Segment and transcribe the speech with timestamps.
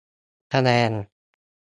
[0.53, 0.91] คะแนน